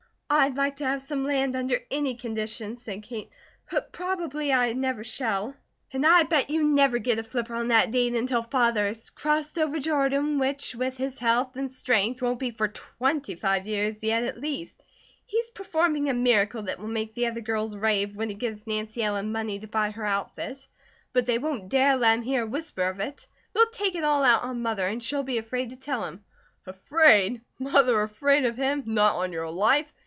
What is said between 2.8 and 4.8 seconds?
said Kate, "but probably I